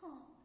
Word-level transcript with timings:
好。 0.00 0.35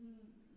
음. 0.00 0.49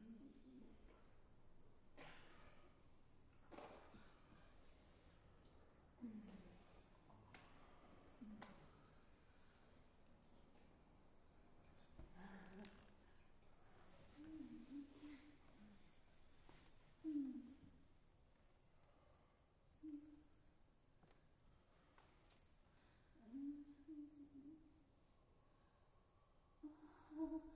Oh. 27.19 27.41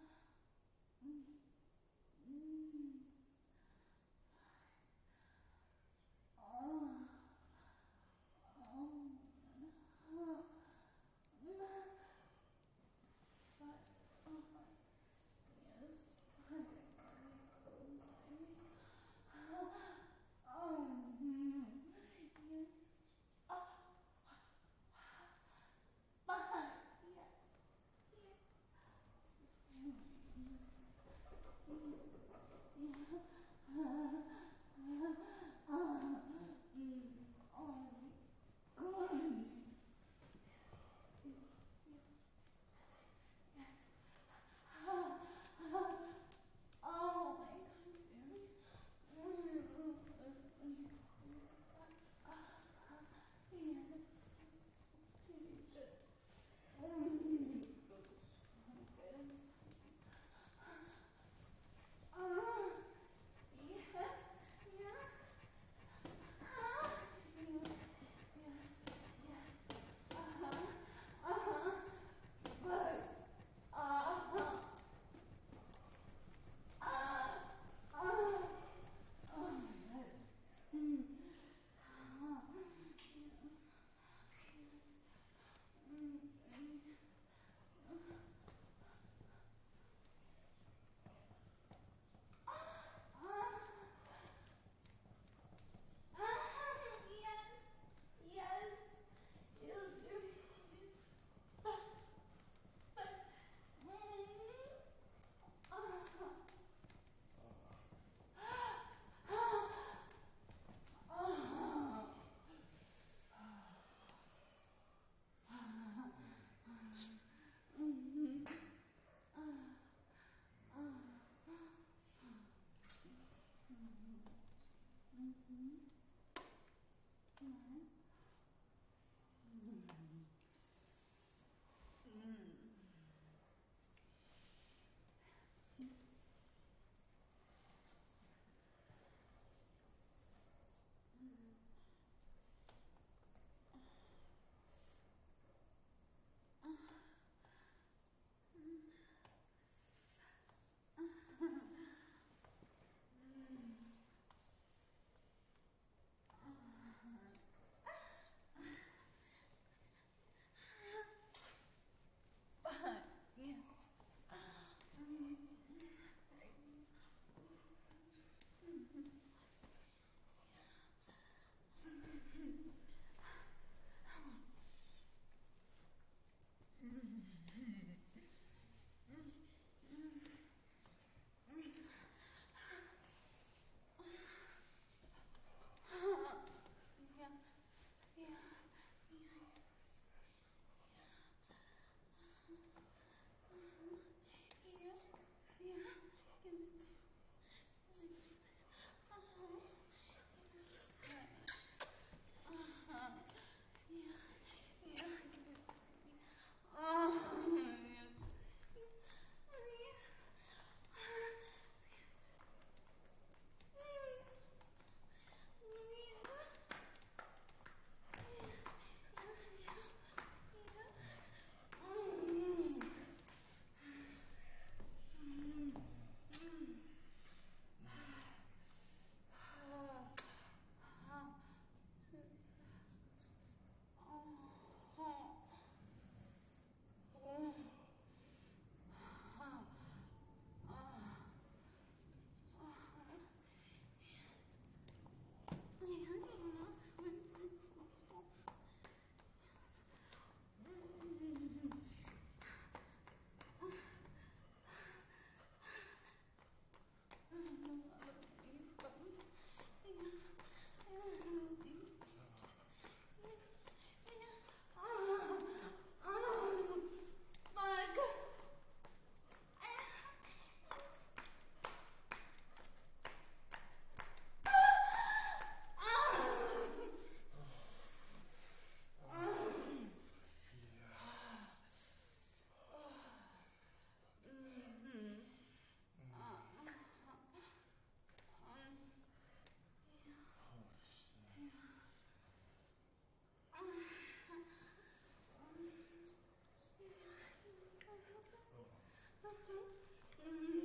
Mm-hmm. 299.27 300.56